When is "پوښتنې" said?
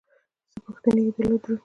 0.65-1.01